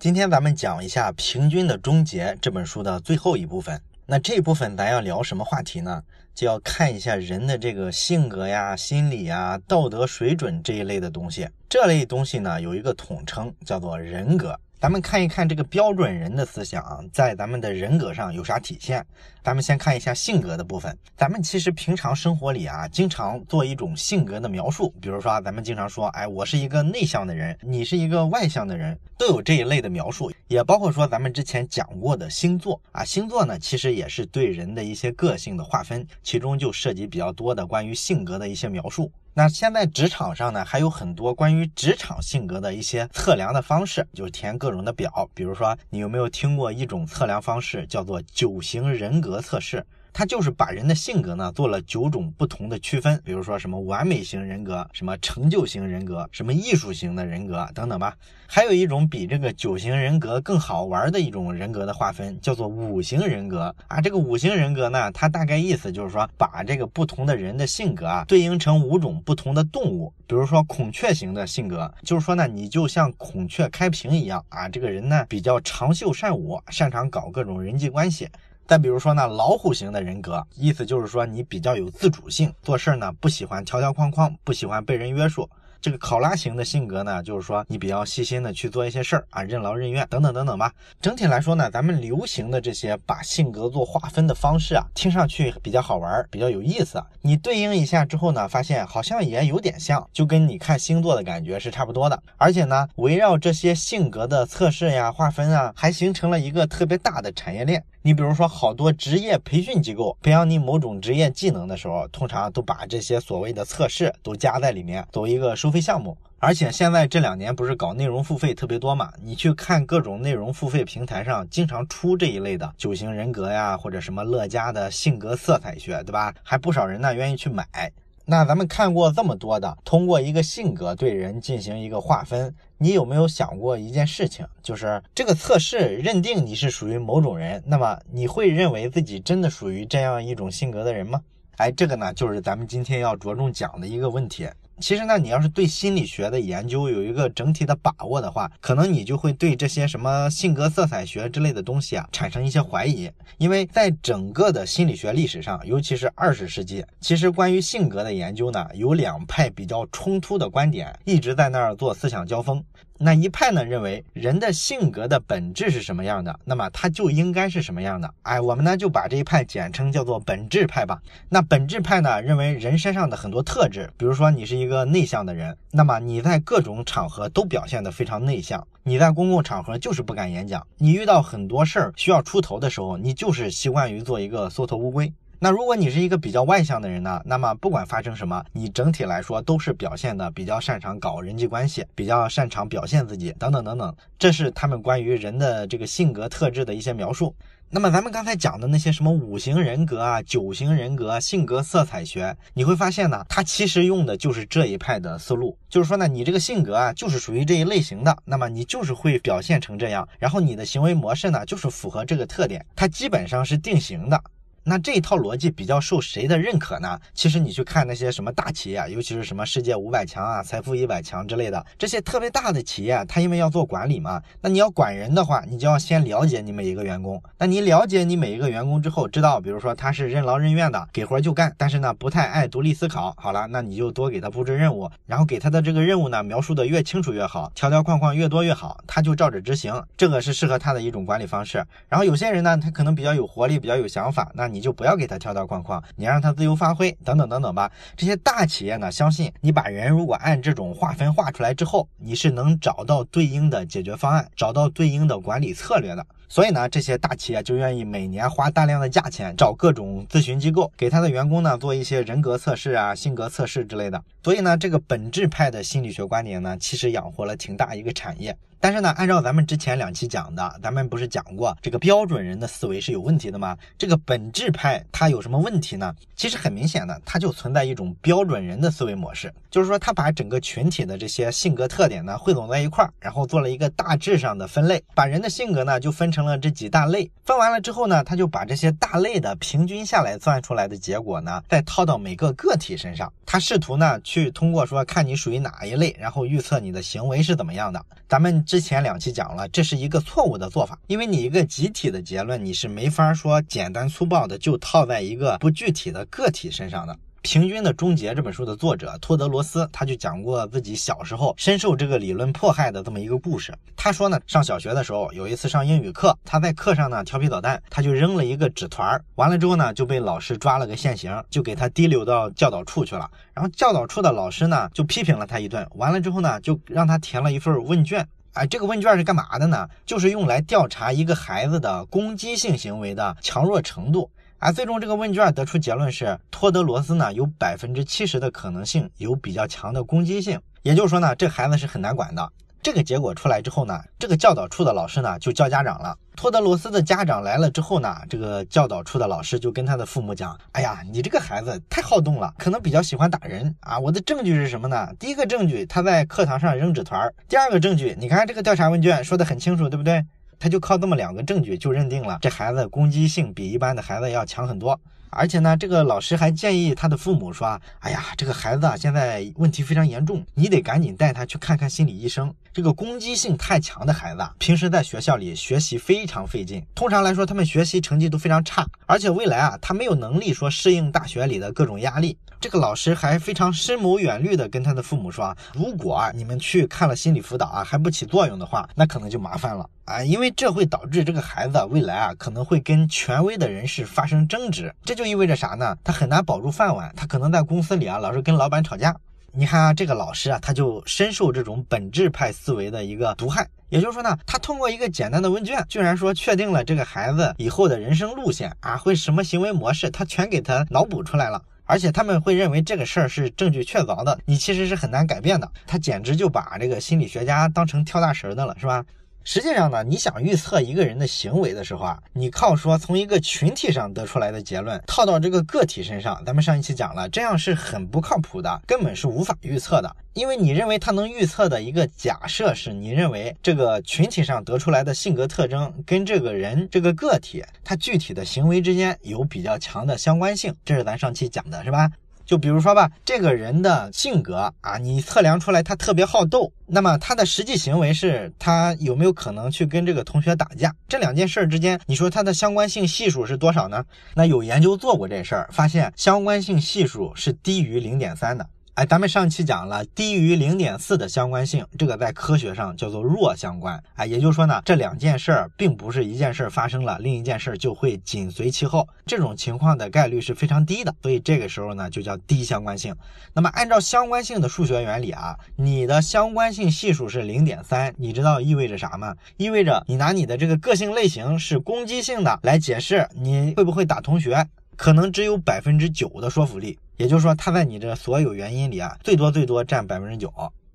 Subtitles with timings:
[0.00, 3.80] 今天咱们讲一下《平均的终结》这本书的最后一部分。
[4.06, 6.00] 那这部分咱要聊什么话题呢？
[6.36, 11.48] 就要看一下人的这个性格呀、心理呀、道德水准这一类的东西。
[11.68, 14.56] 这类东西呢，有一个统称叫做人格。
[14.80, 19.04] 咱们看一看这个标准人的思想啊在咱们的人格上有啥体现。
[19.42, 20.96] 咱们先看一下性格的部分。
[21.16, 30.30] 咱们其实平常生活里啊，经常做一种性格的描述，比如说咱们经常说，哎，我是一个内向的人，你是一个外向的人，都有这一类的描述。
[30.46, 39.10] 也包括说咱们之前讲过的星座啊，星座呢其实也是对人的一些个性的划分，其中就涉及比较多的关于性格的一些描述。
[39.38, 45.30] 那现在职场上呢，还有很多关于职场性格的一些测量的方式，就是填各种的表。
[45.32, 49.86] 比如说，你有没有听过一种测量方式，叫做九型人格测试？
[50.18, 58.16] 它就是把人的性格呢做了九种不同的区分，比如说什么完美型人格、什么成就型人格、什么艺术型的人格等等吧。
[58.48, 64.00] 还有一种比这个九型人格更好玩的一种人格的划分，叫做五型人格啊。
[64.00, 70.12] 这个五型人格呢，它大概意思就是说，把这个不同的人的性格啊对应成五种不同的动物。
[70.26, 78.28] 比如说孔雀型的性格，就是说呢，你就像孔雀开屏一样啊，这个人呢比较长袖善舞，擅长搞各种人际关系。
[78.68, 85.48] 再比如说呢，老虎型的人格，意思就是说你比较有自主性，做事呢不喜欢条条框框，不喜欢被人约束。
[85.80, 90.70] 这个考拉型的性格呢，就是说你比较细心的去做一些事儿啊，任劳任怨等等等等吧。
[91.00, 97.02] 整体来说呢，咱们流行的这些把性格做划分的方式啊，听上去比较好玩，比较有意思。
[97.22, 102.22] 你对应一下之后呢，发现好像也有点像，就跟你看星座的感觉是差不多的。
[102.36, 107.82] 而且呢，围绕这些性格的测试呀、划分啊，还形成了一个特别大的产业链。
[108.08, 116.16] 你比如说，好多职业培训机构培养你某种职业技能的时候，通常都把这些所谓的测试都加在里面，作为一个收费项目。
[116.38, 119.12] 而且现在这两年不是搞内容付费特别多嘛？
[119.22, 126.34] 你去看各种内容付费平台上，经常出这一类的九型人格呀，或者什么乐嘉的性格色彩学，对吧？
[126.42, 127.92] 还不少人呢愿意去买。
[128.30, 134.46] 那咱们看过这么多的，通过一个性格对人进行一个划分，你有没有想过一件事情？
[134.62, 141.22] 就是这个测试认定你是属于某种人，那么你会认为自己真的属于这样一种性格的人吗？
[141.56, 144.46] 哎，这个呢，就是咱们今天要着重讲的一个问题。
[144.80, 153.10] 其实呢，你要是对心理学的研究有一个整体的把握的话，可能你就会对这些什么性格色彩学之类的东西啊产生一些怀疑。
[153.38, 162.62] 因为在整个的心理学历史上，尤其是二十世纪，其实关于性格的研究呢，有两派比较冲突的观点一直在那儿做思想交锋。
[163.00, 168.12] 那一派呢认为人的性格的本质是什么样的，那么他就应该是什么样的。
[168.22, 171.00] 哎，我们呢就把这一派简称叫做本质派吧。
[171.28, 185.12] 那本质派呢认为人身上的很多特质，比如说你是一个内向的人，那么你在各种场合都表现得非常内向，你在公共场合就是不敢演讲，你遇到很多事儿需要出头的时候，你就是习惯于做一个缩头乌龟。
[185.40, 187.22] 那如果你是一个比较外向的人呢？
[187.24, 193.94] 那么不管发生什么，你整体来说都是表现的比较擅长搞人际关系，比较擅长表现自己，等等等等。
[194.18, 197.32] 这是他们关于人的这个性格特质的一些描述。
[197.70, 214.20] 那么咱们刚才讲的那些什么五行人格啊、九型人格、性格色彩学，你会发现呢，它其实用的就是这一派的思路，就是说呢，你这个性格啊，就是属于这一类型的，那么你就是会表现成这样，然后你的行为模式呢，就是符合这个特点，它基本上是定型的。
[214.68, 217.00] 那这一套逻辑比较受谁的认可呢？
[217.14, 227.18] 其实你去看那些什么大企业，尤其是什么世界五百强啊、财富一百强之类的这些特别大的企业，它因为要做管理嘛，那你要管人的话，你就要先了解你每一个员工。
[227.38, 233.14] 那你了解你每一个员工之后，知道比如说他是任劳任怨的，给活就干，但是呢不太爱独立思考。
[233.16, 241.64] 好了，那你就多给他布置任务，然后给他的这个任务呢描述的越清楚越好，条条框框越多越好，他就照着执行，这个是适合他的一种管理方式。
[241.88, 244.57] 然后有些人呢，他可能比较有活力，比较有想法，那你。
[244.58, 247.70] 你就不要给他条条框框，你让他自由发挥，等等等等吧。
[247.96, 256.04] 这些大企业呢，相信你把人如果按这种划分划出来之后，你是能找到对应的解决方案，找到对应的管理策略的。
[256.28, 264.02] 所以呢，这些大企业就愿意每年花大量的价钱找各种咨询机构，给他的员工呢做一些人格测试啊、性格测试之类的。
[264.22, 268.36] 所以呢，这个本质派的心理学观点呢，其实养活了挺大一个产业。
[268.60, 273.56] 但是呢，按照咱们之前两期讲的，咱们不是讲过这个标准人的思维是有问题的吗？
[273.78, 275.94] 这个本质派它有什么问题呢？
[276.16, 286.17] 其实很明显的，它就存在一种标准人的思维模式，就是说他把整个群体的这些性格特点呢汇总在一块儿，然后做了一个大致上的分类，把人的性格呢就分成。
[286.18, 287.08] 成了这几大类。
[287.24, 293.12] 分完了之后呢，他就把这些大类的平均下来算出来的结果呢，再套到每个个体身上。
[293.24, 297.80] 他试图呢去通过说看你属于哪一类，然后预测你的行为是怎么样的。
[298.08, 306.92] 咱们之前两期讲了，这是一个错误的做法，因为你一个集体的结论，你是没法说简单粗暴的就套在一个不具体的个体身上的。
[307.22, 313.52] 《平均的终结》这本书的作者托德罗斯，他就讲过自己小时候深受这个理论迫害的这么一个故事。
[313.76, 323.10] 他说呢，上小学的时候有一次上英语课，他在课上呢调皮捣蛋，他就扔了一个纸团儿完了之后呢就被老师抓了个现行，就给他提溜到教导处去了。
[323.34, 328.06] 然后教导处的老师呢就批评了他一顿，完了之后呢就让他填了一份问卷。
[328.34, 329.68] 哎，这个问卷是干嘛的呢？
[329.84, 334.08] 就是用来调查一个孩子的攻击性行为的强弱程度。
[334.38, 342.30] 啊，最终这个问卷得出结论是，托德罗斯呢有百分之七十的可能性有比较强的攻击性，也就是说呢，这孩子是很难管的。
[342.62, 345.96] 这个结果出来之后呢，这个教导处的老师呢就叫家长了。
[346.14, 353.76] 托德罗斯的家长来了之后呢，这个教导处的老师就跟他的父母讲：“哎呀，你这个孩子太好动了，可能比较喜欢打人啊。
[353.78, 354.88] 我的证据是什么呢？
[355.00, 360.04] 第一个证据他在课堂上扔纸团，第二个证据，你看这个调查问卷说的很清楚，对不对？”
[360.38, 364.78] 他就靠这么两个证据就认定了这孩子攻击性比一般的孩子要强很多，
[365.10, 372.32] 而且呢，这个老师还建议他的父母说：“哎呀，这个孩子啊现在问题非常严重，你得赶紧带他去看看心理医生。
[372.52, 395.74] 这个攻击性太强的孩子，平时在学校里学习非常费劲，通常来说他们学习成绩都非常差，而且未来啊他没有能力说适应大学里的各种压力。”这个老师还非常深谋远虑的跟他的父母说：“如果啊你们去看了心理辅导啊还不起作用的话，那可能就麻烦了。”啊，因为这会导致这个孩子未来啊可能会跟权威的人士发生争执，这就意味着啥呢？
[395.82, 398.94] 他很难保住饭碗，他可能在公司里啊老是跟老板吵架。
[399.32, 403.48] 你看啊，这个老师啊，他就深受这种本质派思维的一个毒害。
[403.70, 411.42] 也就是说呢，他通过一个简单的问卷，居然说确定了这个孩子以后的人生路线啊，会什么行为模式，他全给他脑补出来了。
[411.64, 415.50] 而且他们会认为这个事儿是证据确凿的，你其实是很难改变的。
[415.66, 418.82] 他简直就把这个心理学家当成跳大神的了，是吧？
[419.30, 429.96] 实际上呢，你想预测一个人的行为的时候啊，你靠说从一个群体上得出来的结论套到这个个体身上，咱们上一期讲了，这样是很不靠谱的，根本是无法预测的。
[430.14, 441.90] 因为你认为他能预测的一个假设是，你认为这个群体上得出来的性格特征跟这个人这个个体他具体的行为之间有比较强的相关性，这是咱上期讲的是吧？
[442.28, 450.70] 就比如说吧，这个人的性格啊，你测量出来他特别好斗，那么他的实际行为是，他有没有可能去跟这个同学打架？
[450.86, 453.82] 这两件事之间，你说他的相关性系数是多少呢？
[454.14, 458.46] 那有研究做过这事儿，发现相关性系数是低于零点三的。
[458.78, 463.82] 哎，咱们上期讲了低于零点四的相关性，这个在科学上叫做弱相关。
[463.94, 472.94] 哎，也就是说呢，这两件事儿并不是一件事儿发生了，另一件事儿就会紧随其后，这种情况的概率是非常低的，所以这个时候呢就叫低相关性。
[473.34, 479.12] 那么按照相关性的数学原理啊，你的相关性系数是零点三，你知道意味着啥吗？
[479.38, 484.46] 意味着你拿你的这个个性类型是攻击性的来解释你会不会打同学，
[484.76, 486.78] 可能只有百分之九的说服力。
[486.98, 490.30] 也就是说，他在你这所有原因里啊，最多最多占百分之九，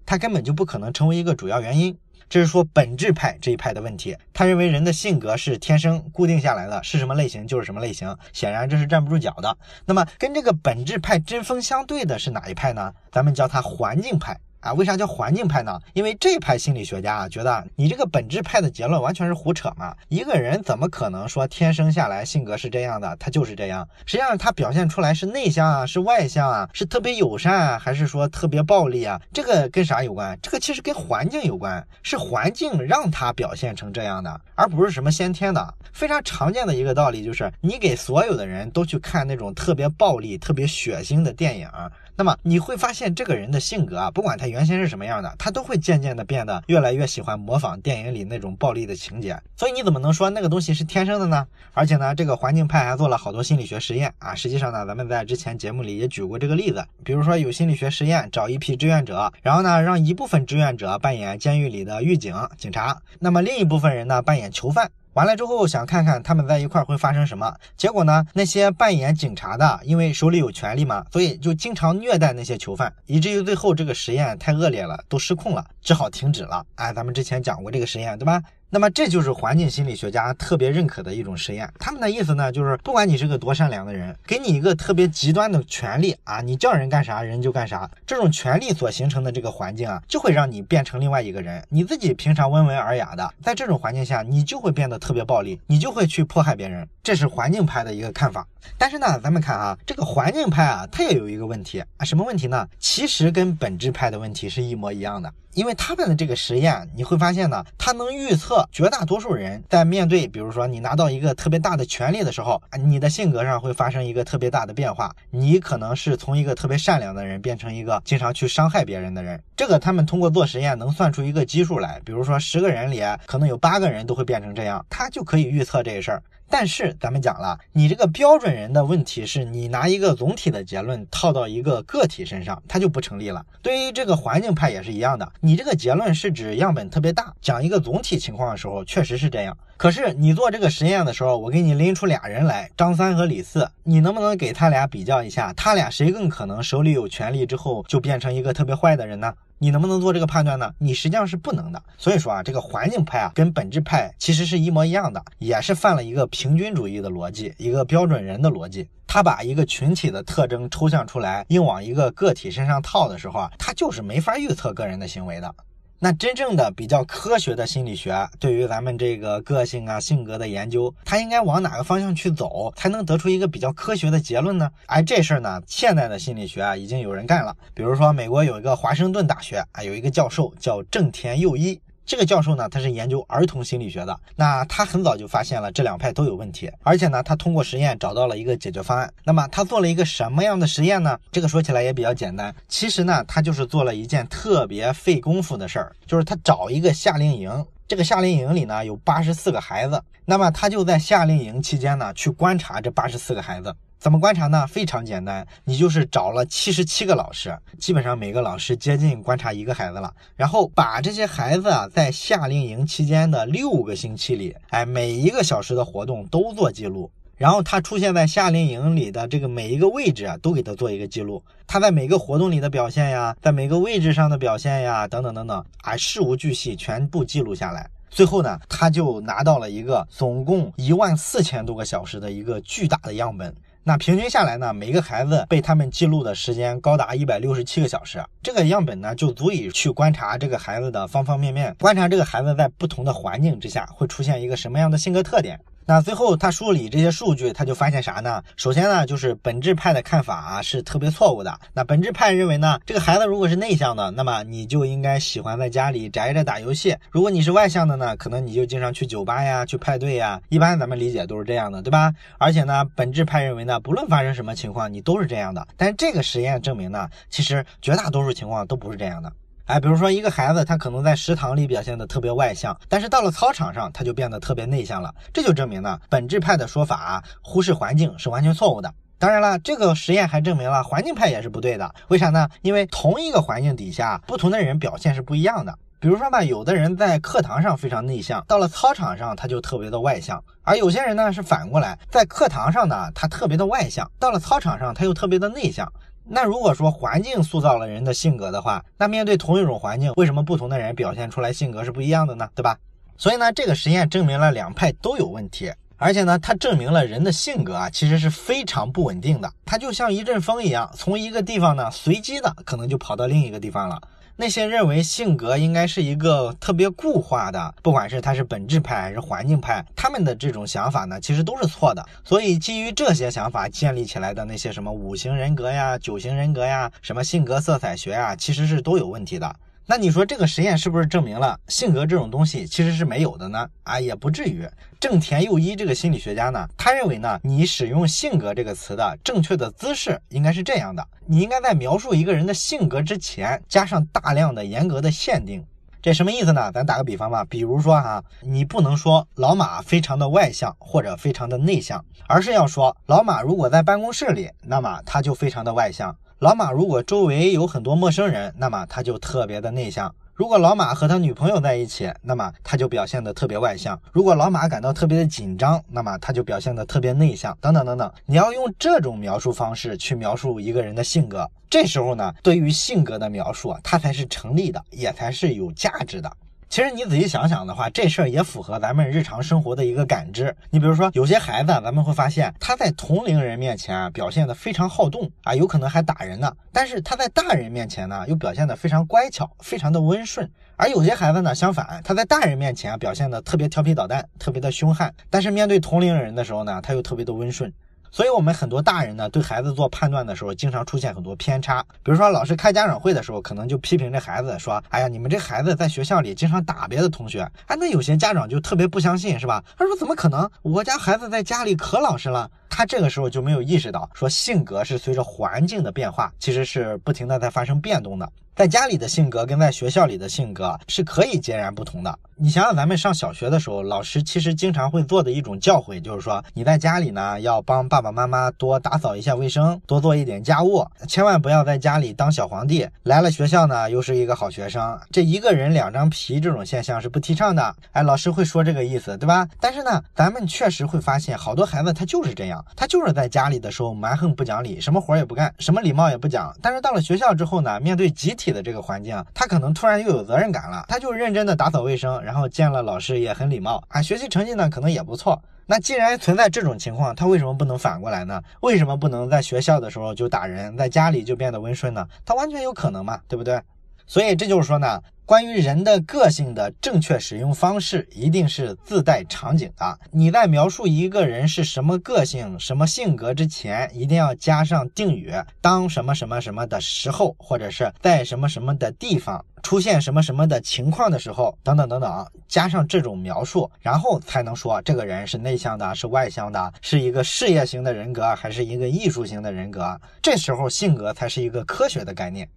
[0.05, 1.95] 他根本就不可能成为一个主要原因。
[2.29, 4.17] 这是说本质派这一派的问题。
[4.33, 8.15] 他认为人的性格是天生固定下来的，是什么类型就是什么类型。
[8.31, 9.55] 显然这是站不住脚的。
[9.85, 12.91] 那么跟这个本质派针锋相对的是哪一派呢？
[13.11, 14.39] 咱们叫它环境派。
[14.63, 15.77] 啊，为啥叫环境派呢？
[15.93, 19.93] 因为这派心理学家啊，觉得你这个本质派的结论完全是胡扯嘛。
[20.07, 23.85] 一个人怎么可能说天生下来性格是这样的，他就是这样？
[24.05, 29.21] 实际上他表现出来是内向啊，是外向啊，是特别友善啊，还是说特别暴力啊？
[29.33, 30.39] 这个跟啥有关？
[30.41, 35.73] 这个其实跟环境有关，是环境让他表现成这样的，而不是什么先天的。
[35.91, 41.69] 非常常见的一个道理就是，你给所有的人都去看那种特别暴力、特别血腥的电影。
[42.15, 49.39] 那么你会发现，这个人的性格啊，不管他原先是什么样的，他都会渐渐的变得越来越喜欢模仿电影里那种暴力的情节。
[49.55, 51.47] 所以你怎么能说那个东西是天生的呢？
[51.73, 54.35] 而且呢，这个环境派还做了好多心理学实验啊。
[54.35, 64.91] 实际上呢，咱们在之前节目里也举过这个例子，比如说有心理学实验，找一批志愿者，然后呢，让一部分志愿者扮演监狱里的狱警、警察，那么另一部分人呢，扮演囚犯。
[65.13, 67.55] 完了之后，想看看他们在一块会发生什么。
[67.77, 76.65] 结果呢，那些扮演警察的，因为手里有权力嘛，所以就经常虐待那些囚犯，以至于最后这个实验太恶劣了，都失控了，只好停止了。
[76.75, 78.41] 哎，咱们之前讲过这个实验，对吧？
[78.73, 81.71] 那么这就是环境心理学家特别认可的一种实验。
[81.77, 87.87] 他们的意思呢，就是不管你是个多善良的人，给你一个特别极端的权利啊，你叫人干啥人就干啥。
[88.03, 91.63] 这种权利所形成的这个环境啊，就会让你变成另外一个人。
[91.69, 96.89] 你自己平常温文尔雅的，在这种环境下，你就会变得特别暴力，你就会去迫害别人。
[97.03, 98.47] 这是环境派的一个看法。
[98.75, 102.67] 但是呢，咱们看啊，这个环境派啊，它也有一个问题啊，什么问题呢？
[102.79, 105.31] 其实跟本质派的问题是一模一样的。
[105.53, 119.41] 因为他们的这个实验，你会发现呢，他能预测绝大多数人在面对，比如说你拿到一个特别大的权利的时候，你的性格上会发生一个特别大的变化，你可能是从一个特别善良的人变成一个经常去伤害别人的人。
[119.55, 126.23] 这个他们通过做实验能算出一个基数来，比如说十个人里可能有八个人都会变成这样，他就可以预测这个事儿。
[126.49, 133.45] 但是咱们讲了，你这个标准人的问题是你拿一个总体的结论套到一个个体身上，它就不成立了。
[133.61, 139.57] 对于这个环境派也是一样的，你这个结论是指样本特别大，讲一个总体情况的时候，确实是这样。
[139.83, 149.33] 可是你做这个实验的时候，我给你拎出俩人来，张三和李四，你能不能给他俩比较一下，他俩谁更可能手里有权力之后就变成一个特别坏的人呢？
[149.57, 150.71] 你能不能做这个判断呢？
[150.77, 151.83] 你实际上是不能的。
[151.97, 158.87] 所以说啊，这个环境派啊，跟本质派其实是一模一样的，也是犯了一个平均主义的逻辑，一个标准人的逻辑。
[159.05, 165.53] 他把一个群体的特征抽象出来，硬往一个个体身上套的时候啊，他就是没法预测个人的行为的。
[166.03, 174.69] 那真正的比较科学的心理学，对于咱们这个个性啊、性格的研究，它应该往哪个方向去走，才能得出一个比较科学的结论呢？
[174.87, 177.55] 哎，这事儿呢，现在的心理学啊，已经有人干了。
[177.73, 181.79] 比如说，美国有一个华盛顿大学啊，有一个教授叫正田佑一。
[182.05, 184.19] 这个教授呢，他是研究儿童心理学的。
[184.35, 189.11] 那他很早就发现了这两派都有问题，而且呢，他通过实验找到了一个解决方案。
[189.23, 191.17] 那么他做了一个什么样的实验呢？
[191.31, 192.53] 这个说起来也比较简单。
[192.67, 197.65] 其实呢，他就是做了一件特别费功夫的事儿，就是他找一个夏令营。
[197.87, 200.01] 这个夏令营里呢，有八十四个孩子。
[200.25, 203.75] 那么他就在夏令营期间呢，去观察这八十四个孩子。
[204.03, 204.67] 怎么观察呢？
[204.67, 233.55] 非常简单，你就是找了七十七个老师，基本上每个老师接近观察一个孩子了，然后把这些孩子啊在夏令营期间的六个星期里，哎，每一个小时的活动都做记录，然后他出现在夏令营里的这个每一个位置啊，都给他做一个记录，他在每个活动里的表现呀，在每个位置上的表现呀，等等等等，啊，事无巨细全部记录下来，最后呢，他就拿到了一个总共一万四千多个小时的一个巨大的样本。
[233.85, 245.59] 那平均下来呢，每个孩子被他们记录的时间高达一百六十七个小时，这个样本呢就足以去观察这个孩子的方方面面，观察这个孩子在不同的环境之下会出现一个什么样的性格特点。
[245.85, 248.41] 那最后他梳理这些数据，他就发现啥呢？
[248.55, 251.59] 首先呢，就是本质派的看法啊是特别错误的。
[251.73, 260.39] 那本质派认为呢，这个孩子如果是内向的，那么你就应该喜欢在家里宅着打游戏；如果你是外向的呢，可能你就经常去酒吧呀、去派对呀。
[260.49, 262.13] 一般咱们理解都是这样的，对吧？
[262.37, 265.67] 而且呢，本质派认为呢，不论发生什么情况，你都是这样的。
[265.75, 269.31] 但这个实验证明呢，其实绝大多数情况都不是这样的。
[269.65, 275.13] 哎，比如说一个孩子，他可能在食堂里表现的特别外向，但是到了操场上，他就变得特别内向了。
[275.31, 278.93] 这就证明呢，本质派的说法啊忽视环境是完全错误的。
[279.17, 281.95] 当然了，这个实验还证明了环境派也是不对的。
[282.09, 282.49] 为啥呢？
[282.61, 285.73] 因为同一个环境底下，不同的人表现是不一样的。
[286.01, 295.89] 比如说吧，有的人在课堂上非常内向，到了操场上他就特别的外向；而有些人呢是反过来，在课堂上呢他特别的外向，到了操场上他又特别的内向。
[296.25, 302.47] 那如果说环境塑造了人的性格的话，那面对同一种环境，为什么不同的人表现出来性格是不一样的呢？
[302.55, 302.77] 对吧？
[303.17, 314.01] 所以呢，这个实验证明了两派都有问题，而且呢，它证明了人的性格啊其实是非常不稳定的，它就像一阵风一样，从一个地方呢随机的可能就跑到另一个地方了。
[314.35, 322.03] 那些认为性格应该是一个特别固化的，不管是他是本质派还是环境派，他们的这种想法呢，其实都是错的。
[322.23, 329.55] 所以基于这些想法建立起来的那些什么五行人格呀、九型人格呀、什么性格色彩学呀，其实是都有问题的。
[329.85, 333.67] 那你说这个实验是不是证明了性格这种东西其实是没有的呢？
[333.83, 334.65] 啊，也不至于。
[334.97, 345.61] 正田佑一这个心理学家呢，他认为呢，你使用性格这个词的正确的姿势应该是这样的：你应该在描述一个人的性格之前加上大量的严格的限定。
[346.01, 346.71] 这什么意思呢？
[346.71, 356.15] 咱打个比方吧，比如说哈，你不能说老马非常的外向或者非常的内向，而是要说老马如果在办公室里，那么他就非常的外向。
[356.43, 360.13] 老马如果周围有很多陌生人，那么他就特别的内向。
[360.33, 363.97] 如果老马和他女朋友在一起，那么他就表现的特别外向。
[364.11, 367.57] 如果老马感到特别的紧张，那么他就表现的特别内向。
[367.61, 376.29] 等等等等，你要用这种描述方式去描述一个人的性格，这时候呢，对于性格的描述啊，它才是成立的，也才是有价值的。
[376.73, 380.55] 其实你仔细想想的话，这事儿也符合咱们日常生活的一个感知。
[380.71, 386.51] 你比如说，有些孩子，咱们会发现他在同龄人面前啊表现的非常好动啊，有可能还打人呢。
[386.71, 390.49] 但是他在大人面前呢，又表现的非常乖巧，非常的温顺。
[390.75, 395.13] 而有些孩子呢，相反，他在大人面前表现的特别调皮捣蛋，特别的凶悍。
[395.29, 397.71] 但是面对同龄人的时候呢，他又特别的温顺。
[398.15, 401.83] 所以，我们很多大人呢，对孩子做判断的时候，经常出现很多偏差。
[402.03, 409.63] 比如说，老师开家长会的时候，可能就批评这孩子说：“哎呀，你们这孩子在学校里经常打别的同学。”哎，那有些家长就特别不相信，是吧？
[409.75, 410.47] 他说：“怎么可能？
[410.61, 418.27] 我家孩子在家里可老实了。”他这个时候就没有意识到，说性格是随着环境的变化，其实是不停的在发生变动的。
[418.55, 422.19] 在家里的性格跟在学校里的性格是可以截然不同的。
[422.35, 432.87] 你想想，咱们上小学的时候，老师其实经常会做的一种教诲，就是说你在家里呢要帮爸爸妈妈多打扫一下卫生，多做一点家务，千万不要在家里当小皇帝。
[433.01, 437.75] 来了学校呢，又是一个好学生，这一个人两张皮这种现象是不提倡的。
[437.91, 439.47] 哎，老师会说这个意思，对吧？
[439.59, 446.55] 但是呢，咱们确实会发现，好多孩子他就是这样，他就是在家里的时候蛮横不讲理，什么活也不干，什么礼貌也不讲。
[446.61, 448.53] 但是到了学校之后呢，面对集体。
[448.53, 455.41] 的这个环境，他可能突然又有责任感了，他就认真的打扫卫生，然后见了老师也很礼貌啊，学习成绩呢可能也不错。
[455.65, 458.39] 那既然存在这种情况，他为什么不能反过来呢？
[458.61, 462.05] 为什么不能在学校的时候就打人，在家里就变得温顺呢？
[462.23, 463.59] 他完全有可能嘛，对不对？
[464.05, 464.99] 所以这就是说呢。
[465.25, 469.97] 关于人的个性的正确使用方式，一定是自带场景的。
[470.11, 475.31] 你在描述一个人是什么个性、什么性格之前，一定要加上定语，
[475.61, 489.97] 当什么什么什么的时候，或者是在什么什么的地方出现什么什么的情况的时候，等等等等，加上这种描述，然后才能说这个人是内向的，是外向的，是一个事业型的人格，还是一个艺术型的人格。
[490.21, 492.47] 这时候性格才是一个科学的概念。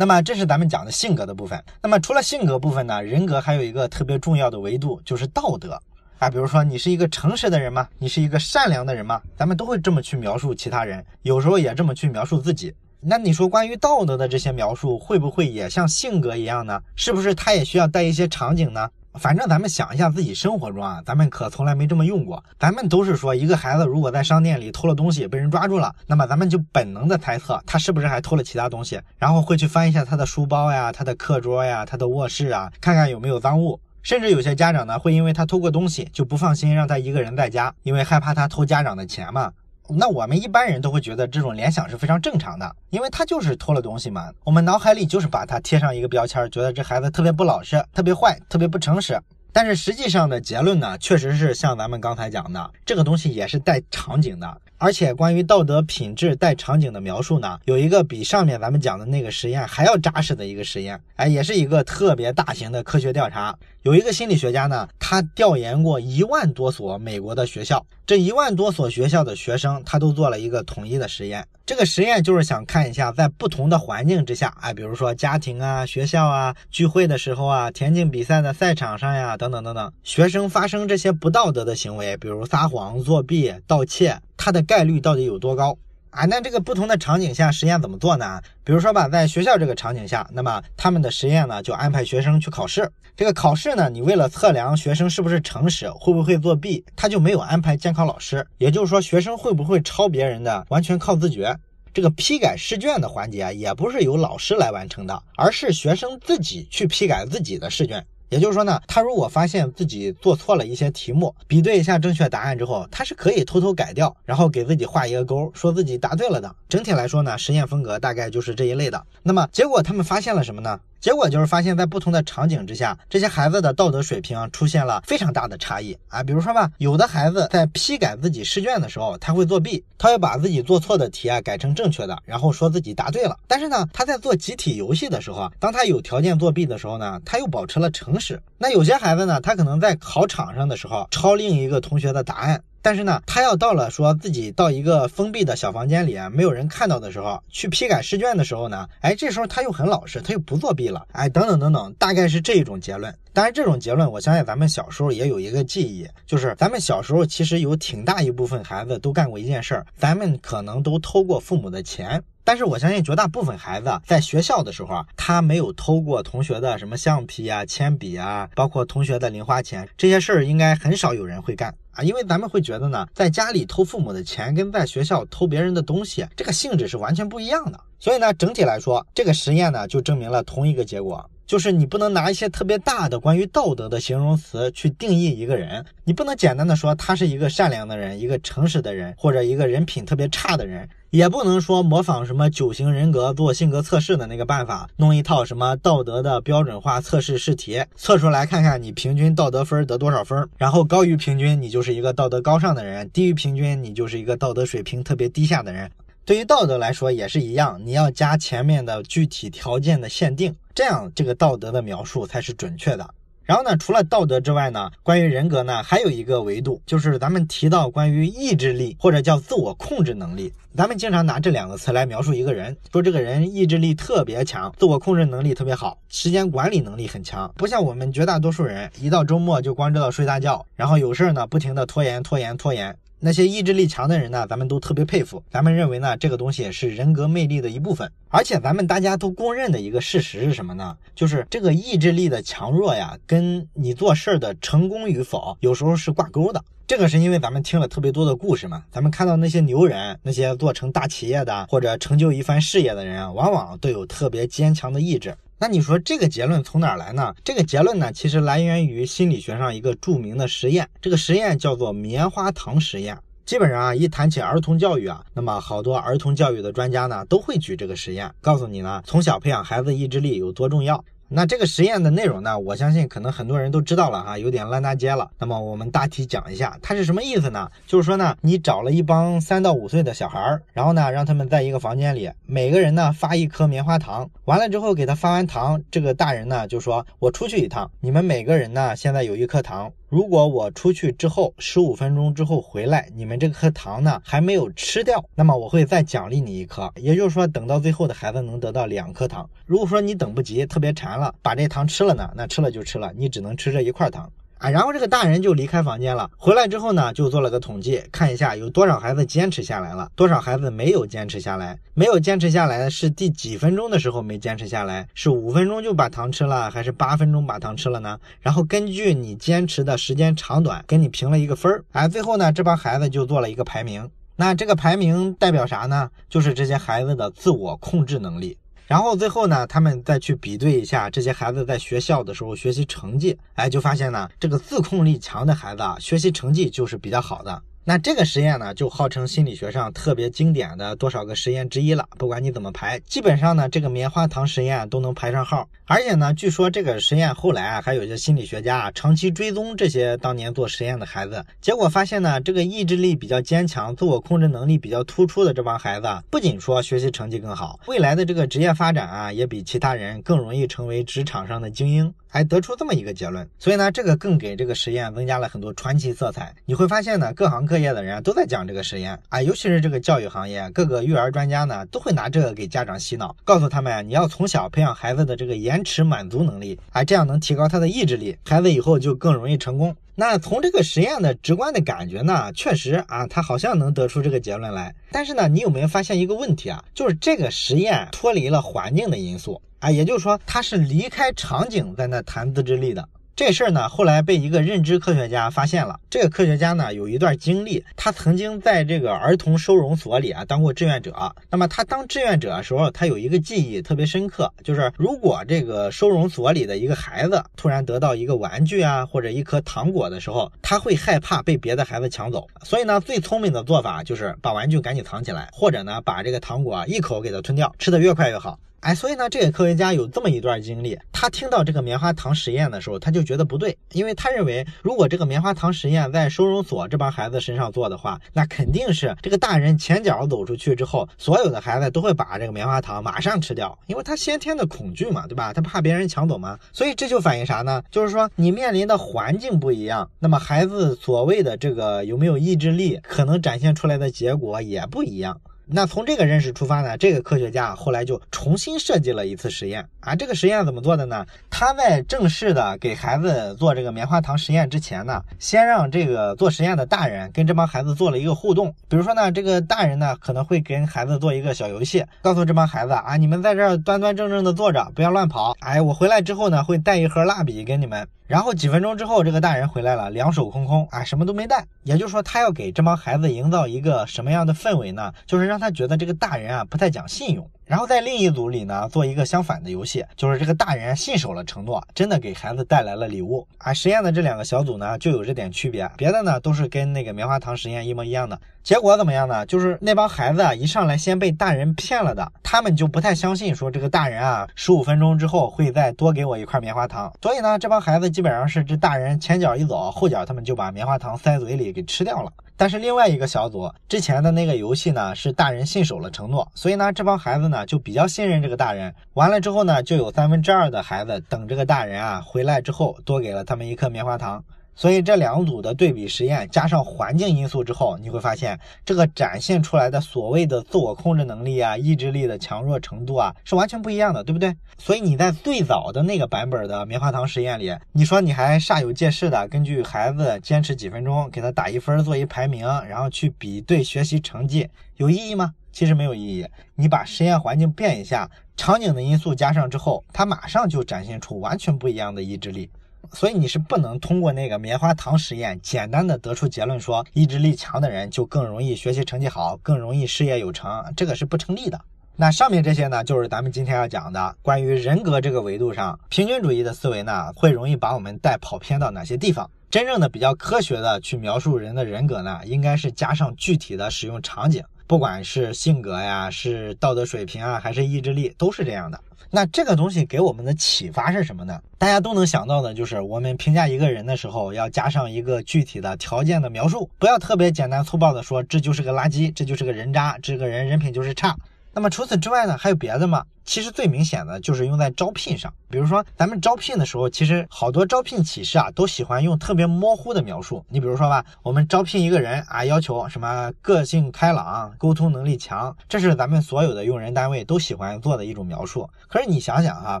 [0.00, 1.62] 那么这是咱们讲的性格的部分。
[1.82, 5.78] 那么除了性格部分呢，人格还有一个特别重要的维度，就是道德
[6.18, 6.30] 啊。
[6.30, 7.86] 比如说你是一个诚实的人吗？
[7.98, 9.20] 你是一个善良的人吗？
[9.36, 12.74] 咱们都会这么去描述其他人，有时候也这么去描述自己。
[12.98, 16.80] 那你说关于道德的这些描述，会不会也像性格一样呢？
[16.96, 18.88] 是不是它也需要带一些场景呢？
[19.14, 22.42] 反正咱们想一下自己生活中啊，咱们可从来没这么用过。
[22.58, 33.80] 咱们都是说，一个孩子如果在商店里偷了东西，被人抓住了，那么咱们就本能的猜测他是不是还偷了其他东西，然后会去翻一下他的书包呀、他的课桌呀、他的卧室啊，看看有没有赃物。
[34.02, 39.52] 甚至有些家长呢，会因为他偷过东西就不放心让他一个人在家，因为害怕他偷家长的钱嘛。
[39.96, 44.30] 那我们一般人都会觉得这种联想是非常正常的，因为他就是偷了东西嘛。
[44.44, 49.20] 我们脑海里就是把他贴上一个标签，觉得这孩子特别不老实、特别坏、特别不诚实。
[49.52, 54.60] 但是实际上的结论呢，确实是像咱们刚才讲的，这个东西也是带场景的。
[54.78, 63.54] 而且关于道德品质带场景的描述呢，有一个比上面咱们讲的那个实验还要扎实的一个实验，哎，也是一个特别大型的科学调查。
[63.82, 71.46] 有一个心理学家呢，他调研过一万多所美国的学校，这一万多所学校的学生，他都做了一个统一的实验。
[71.70, 84.20] 这个实验就是想看一下，在不同的环境之下，哎，比如说家庭啊、学校啊、聚会的时候啊、田径比赛的赛场上呀，等等等等，学生发生这些不道德的行为，比如撒谎、作弊、盗窃。
[84.36, 85.78] 它的概率到底有多高
[86.10, 86.24] 啊？
[86.26, 88.40] 那这个不同的场景下实验怎么做呢？
[88.62, 92.90] 比如说吧，在学校这个场景下，那么他们的实验呢就安排学生去考试。
[93.16, 98.46] 这个考试呢，你为了测量学生是不是诚实，会不会作弊，他就没有安排监考老师。
[98.58, 101.54] 也就是说，学生会不会抄别人的，完全靠自觉。
[101.92, 108.06] 这个批改试卷的环节也不是由老师来完成的，而是学生自己去批改自己的试卷。
[108.30, 116.54] 也就是说呢，他如果发现自己做错了一些题目，比对一下正确答案之后，他是可以偷偷改掉，然后给自己画一个勾，说自己答对了的。
[116.68, 119.04] 整体来说呢，实验风格大概就是这一类的。
[119.22, 120.80] 那么结果他们发现了什么呢？
[121.00, 126.22] 结果就是发现，在不同的场景之下，这些孩子的道德水平出现了非常大的差异啊。
[126.22, 133.38] 比如说吧，有的孩子在批改自己试卷的时候，他会作弊，他会把自己做错的题啊改成正确的，然后说自己答对了。
[133.48, 138.42] 但是呢，他在做集体游戏的时候啊，当他有条件作弊的时候呢，他又保持了诚实。
[138.58, 142.62] 那有些孩子呢，他可能在考场上的时候抄另一个同学的答案。
[142.82, 153.14] 但是呢，他要到了说自己到一个封闭的小房间里，没有人看到的时候，去批改试卷的时候呢，哎，这时候他又很老实，他又不作弊了，哎，等等等等，大概是这一种结论。
[153.32, 162.22] 当然，这种结论我相信咱们小时候也有一个记忆，就是咱们小时候其实有挺大一部分孩子都干过一件事儿，咱们可能都偷过父母的钱。
[162.42, 171.72] 但是我相信绝大部分孩子在学校的时候啊，他没有偷过同学的什么橡皮啊、铅笔啊，包括同学的零花钱，这些事儿应该很少有人会干。
[171.92, 177.78] 啊，因为咱们会觉得呢，在家里偷父母的钱跟在学校偷别人的东西，这个性质是完全不一样的。
[178.00, 181.29] 所以呢，整体来说，这个实验呢就证明了同一个结果。
[181.50, 205.90] 就是你不能拿一些特别大的关于道德的形容词去定义一个人，你不能简单的说他是一个善良的人，一个诚实的人，或者一个人品特别差的人，也不能说模仿什么九型人格做性格测试的那个办法，弄一套什么道德的标准化测试试题，测出来看看你平均道德分得多少分，然后高于平均你就是一个道德高尚的人，低于平均你就是一个道德水平特别低下的人。
[206.24, 213.08] 对于道德来说也是一样，你要加前面的具体条件的限定，这样这个道德的描述才是准确的。
[213.42, 220.52] 然后呢，除了道德之外呢，关于人格呢，还有一个维度，就是咱们提到关于意志力或者叫自我控制能力。
[220.76, 232.96] 咱们经常拿这两个词来描述一个人，说这个人意志力特别强，自我控制能力特别好，时间管理能力很强，不像我们绝大多数人，一到周末就光知道睡大觉，然后有事儿呢不停的拖延拖延拖延。
[233.22, 235.42] 那些意志力强的人呢，咱们都特别佩服。
[235.50, 238.10] 咱们认为呢，这个东西是人格魅力的一部分。
[238.30, 240.96] 而且咱们大家都公认的一个事实是什么呢？
[241.14, 246.64] 就是这个意志力的强弱呀，跟你做事儿的成功与否，有时候是挂钩的。
[246.86, 255.36] 这个是因为咱们听了特别多的故事嘛，咱们看到那些牛人，那些做成大企业的或者成就一番事业的人，往往都有特别坚强的意志。
[255.62, 257.34] 那你说这个结论从哪来呢？
[257.44, 263.18] 这个结论呢，其实来源于心理学上一个著名的实验，这个实验叫做棉花糖实验。
[263.44, 271.04] 基本上啊，一谈起儿童教育啊，那么好多儿童教育的专家呢，都会举这个实验，告诉你呢，从小培养孩子意志力有多重要。
[271.32, 272.58] 那这个实验的内容呢？
[272.58, 275.30] 我相信可能很多人都知道了哈，有点烂大街了。
[275.38, 277.70] 那么我们大体讲一下，它是什么意思呢？
[277.86, 296.92] 就是说呢，你找了一帮三到五岁的小孩儿，然后呢，让他们在一个房间里，每个人呢发一颗棉花糖，完了之后给他发完糖，这个大人呢就说：“我出去一趟，你们每个人呢现在有一颗糖。”如果我出去之后十五分钟之后回来，你们这颗糖呢还没有吃掉，那么我会再奖励你一颗。
[296.96, 299.48] 也就是说，等到最后的孩子能得到两颗糖。
[299.66, 304.28] 如果说你等不及，特别馋了，把这糖吃了呢，那吃了就吃了，你只能吃这一块糖。
[304.60, 306.30] 啊，然后这个大人就离开房间了。
[306.36, 311.78] 回来之后呢，就做了个统计，看一下有多少孩子坚持下来了，多少孩子没有坚持下来。
[311.94, 315.08] 没有坚持下来的是第几分钟的时候没坚持下来？
[315.14, 318.18] 是五分钟就把糖吃了，还是八分钟把糖吃了呢？
[318.42, 321.82] 然后根据你坚持的时间长短，给你评了一个分儿。
[321.92, 324.10] 哎，最后呢，这帮孩子就做了一个排名。
[324.36, 326.10] 那这个排名代表啥呢？
[326.28, 328.58] 就是这些孩子的自我控制能力。
[328.90, 337.62] 然后最后呢，他们再去比对一下这些孩子在学校的时候学习成绩，哎，就发现呢，这个自控力强的孩子啊，学习成绩就是比较好的。
[337.90, 342.08] 那这个实验呢，就号称心理学上特别经典的多少个实验之一了。
[342.16, 345.68] 不管你怎么排，基本上呢，这个棉花糖实验都能排上号。
[345.86, 362.14] 而且呢，据说这个实验后来啊，还有一些心理学家啊，长期追踪这些当年做实验的孩子，结果发现呢，这个意志力比较坚强、自我控制能力比较突出的这帮孩子，不仅说学习成绩更好，未来的这个职业发展啊，也比其他人更容易成为职场上的精英。
[362.32, 366.54] 还得出这么一个结论，所以呢，这个更给这个实验增加了很多传奇色彩。
[366.64, 379.96] 你会发现呢，各行各业业的人都在讲这个实验啊，尤其是这个教育行业，各个育儿专家呢都会拿这个给家长洗脑，告诉他们你要从小培养孩子的这个延迟满足能力，啊，这样能提高他的意志力，孩子以后就更容易成功。
[380.14, 384.94] 那从这个实验的直观的感觉呢，确实啊，他好像能得出这个结论来。
[385.10, 386.84] 但是呢，你有没有发现一个问题啊？
[386.94, 389.62] 就是这个实验脱离了环境的因素。
[389.78, 393.08] 啊，也就是说，他是离开场景在那谈自制力的。
[393.36, 395.98] 这事儿呢，后来被一个认知科学家发现了。
[396.10, 401.34] 这个科学家呢，有一段经历，他曾经在这个儿童收容所里啊当过志愿者。
[401.50, 412.46] 那么他当志愿者的时候，他有一个记忆特别深刻，就是如果这个收容所里的一个孩子突然得到一个玩具啊或者一颗糖果的时候，他会害怕被别的孩子抢走。
[412.62, 418.58] 所以呢，最聪明的做法就是把玩具赶紧藏起来，或者呢把这个糖果一口给它吞掉，吃的越快越好。
[418.80, 435.52] 哎，所以呢，这个科学家有这么一段经历，他听到这个棉花糖实验的时候，他就觉得不对，因为他认为，如果这个棉花糖实验在收容所这帮孩子身上做的话，那肯定是这个大人前脚走出去之后，所有的孩子都会把这个棉花糖马上吃掉，因为他先天的恐惧嘛，对吧？
[435.52, 437.82] 他怕别人抢走嘛，所以这就反映啥呢？
[437.90, 445.38] 就是说你面临的环境不一样，那么孩子所谓的这个有没有意志力，可能展现出来的结果也不一样。
[445.72, 450.16] 那从这个认识出发呢，这个科学家后来就重新设计了一次实验啊。
[450.16, 451.24] 这个实验怎么做的呢？
[451.48, 458.74] 他在正式的给孩子做这个棉花糖实验之前呢，先让这个做实验的大人跟这帮孩子做了一个互动。
[458.88, 465.56] 比如说呢，这个大人呢可能会跟孩子做一个小游戏，告诉这帮孩子啊，你们在这儿端端正正的坐着，不要乱跑。
[465.60, 468.08] 哎，我回来之后呢，会带一盒蜡笔给你们。
[468.26, 471.66] 然后几分钟之后，这个大人回来了，两手空空啊，什么都没带。
[471.82, 475.12] 也就是说，他要给这帮孩子营造一个什么样的氛围呢？
[475.26, 477.48] 就是让他觉得这个大人啊不太讲信用。
[477.70, 483.72] 然后在另一组里呢，做一个相反的游戏，就是这个大人信守了承诺，真的给孩子带来了礼物啊。
[483.72, 488.36] 实验的这两个小组呢，就有这点区别，别的呢都是跟那个棉花糖实验一模一样的。
[488.64, 489.46] 结果怎么样呢？
[489.46, 497.12] 就是那帮孩子啊，一上来先被大人骗了的，他们就不太相信，说这个大人啊，十五分钟之后会再多给我一块棉花糖。
[497.22, 502.32] 所以呢，这帮孩子基本上是这大人前脚一走，后脚他们就把棉花糖塞嘴里给吃掉了。
[502.56, 508.94] 但是另外一个小组之前的那个游戏呢，是大人信守了承诺，所以呢，这帮孩子呢就比较信任这个大人。
[509.14, 514.44] 完了之后呢，就有三分之二的孩子等这个大人啊回来之后，多给了他们一颗棉花糖。
[514.76, 524.56] 所以这两组的对比实验加上环境因素之后，你会发现这个展现出来的所谓的自我控制能力啊、意志力的强弱程度啊，是完全不一样的，对不对？
[524.78, 535.52] 所以你在最早的那个版本的棉花糖实验里，你说你还煞有介事的根据孩子坚持几分钟给他打一分做一排名，然后去比对学习成绩，有意义吗？
[535.72, 536.46] 其实没有意义。
[536.74, 542.70] 你把实验环境变一下，场景的因素加上之后，它马上就展现出完全不一样的意志力。
[543.12, 551.80] 所以你是不能通过那个棉花糖实验简单的得出结论说意志力强的人就更容易学习成绩好，更容易事业有成，这个是不成立的。
[552.14, 559.50] 那上面这些呢，就是咱们今天要讲的关于人格这个维度上，平均主义的思维呢，会容易把我们带跑偏到哪些地方？
[559.70, 569.00] 真正的比较科学的去描述人的人格呢，应该是加上具体的使用场景，不管是性格呀，是道德水平啊，还是意志力，都是这样的。
[569.30, 571.62] 那这个东西给我们的启发是什么呢？
[571.78, 581.36] 大家都能想到的，就是我们评价一个人的时候，要加上一个具体的条件的描述，不要特别简单粗暴的说这就是个垃圾，这就是个人渣，这个人人品就是差。
[581.72, 583.22] 那么除此之外呢，还有别的吗？
[583.50, 590.64] 其实最明显的就是用在招聘上，比如说咱们招聘的时候，其实好多招聘启事啊，都喜欢用特别模糊的描述。
[590.68, 598.88] 你比如说吧，我们招聘一个人啊，要求什么个性开朗、沟通能力强，这是咱们所有的用人单位都喜欢做的一种描述。
[599.08, 600.00] 可是你想想哈，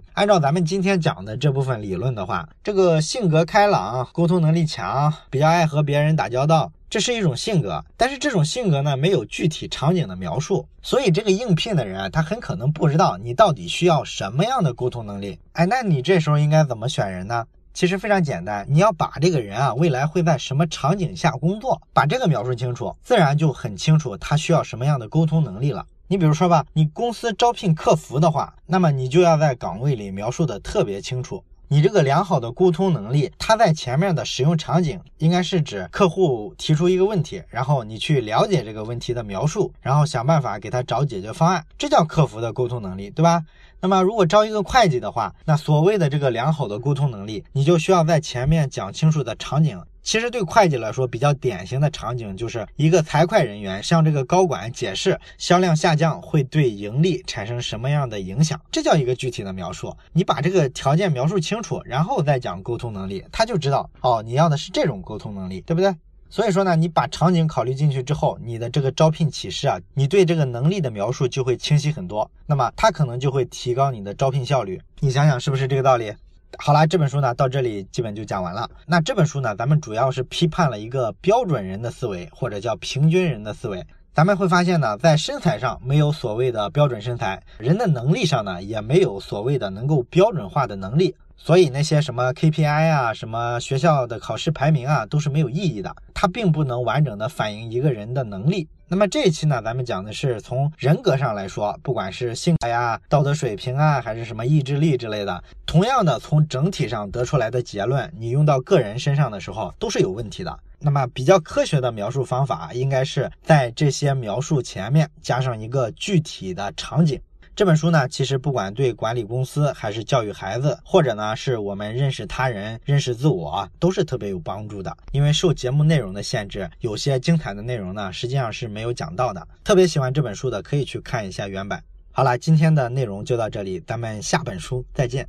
[0.12, 6.70] 按照咱们今天讲的这部分理论的话，这个性格开朗、沟通能力强，比较爱和别人打交道。
[6.88, 15.38] 这是一种性格，但是这种性格呢没有具体场景的描述，所以这个应聘的人啊，他很可能不知道你到底需要什么样的沟通能力。
[15.52, 17.46] 哎，那你这时候应该怎么选人呢？
[17.72, 25.86] 其实非常简单，你要把这个人啊未来会在什么场景下工作，把这个描述清楚，自然就很清楚他需要什么样的沟通能力了。
[26.08, 31.42] 你比如说吧，你公司招聘客服的话，那么你就要在岗位里描述的特别清楚。
[31.72, 43.44] 你这个良好的沟通能力，它在前面的使用场景应该是指客户提出一个问题，然后你去了解这个问题的描述，然后想办法给他找解决方案，这叫客服的沟通能力，对吧？
[43.80, 49.80] 那么如果招一个会计的话，那所谓的这个良好的沟通能力，你就需要在前面讲清楚的场景。
[50.02, 59.94] 其实对会计来说，比较典型的场景就是一个财会人员向这个高管解释销量下降会对盈利产生什么样的影响，这叫一个具体的描述。
[60.12, 65.94] 你把这个条件描述清楚，然后再讲沟通能力，他就知道哦，你要的是这种沟通能力，对不对？
[66.32, 74.80] 所以说呢，你把场景考虑进去之后，你的这个招聘启事啊，你对这个能力的描述就会清晰很多，那么它可能就会提高你的招聘效率。
[75.00, 76.12] 你想想是不是这个道理？
[76.58, 78.68] 好了，这本书呢到这里基本就讲完了。
[78.86, 83.84] 那这本书呢，咱们主要是批判了一个标准人的思维，或者叫平均人的思维。
[84.12, 91.14] 咱们会发现呢，在身材上没有所谓的标准身材，人的能力上呢也没有所谓的能够标准化的能力。
[91.36, 95.94] 所以那些什么 KPI 啊，什么学校的考试排名啊，都是没有意义的。
[96.12, 98.68] 它并不能完整的反映一个人的能力。
[98.92, 110.58] 那么这一期呢，咱们讲的是从人格上来说，不管是性格呀、道德水平啊，还是什么意志力之类的，同样的从整体上得出来的结论，你用到个人身上的时候都是有问题的。
[110.80, 117.20] 那么比较科学的描述方法，应该是在这些描述前面加上一个具体的场景。
[117.56, 124.96] 这本书呢，其实不管对管理公司，还是教育孩子，或者呢是我们认识他人、认识自我，都是特别有帮助的。
[125.12, 129.46] 因为受节目内容的限制，有些精彩的内容呢，实际上是没有讲到的。
[129.62, 131.82] 特别喜欢这本书的，可以去看一下原版。
[132.12, 135.28] 好了，今天的内容就到这里，咱们下本书再见。